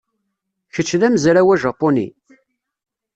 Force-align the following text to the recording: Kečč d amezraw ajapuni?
Kečč 0.73 0.89
d 0.99 1.01
amezraw 1.07 1.49
ajapuni? 1.53 2.07